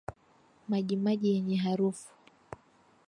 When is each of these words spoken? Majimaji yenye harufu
Majimaji 0.69 1.29
yenye 1.33 1.55
harufu 1.57 2.09